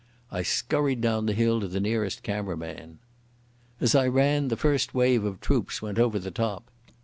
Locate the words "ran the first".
4.07-4.95